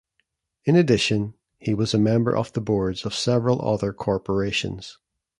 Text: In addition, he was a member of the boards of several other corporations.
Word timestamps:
In 0.65 0.75
addition, 0.75 1.35
he 1.59 1.75
was 1.75 1.93
a 1.93 1.99
member 1.99 2.35
of 2.35 2.53
the 2.53 2.59
boards 2.59 3.05
of 3.05 3.13
several 3.13 3.61
other 3.61 3.93
corporations. 3.93 4.97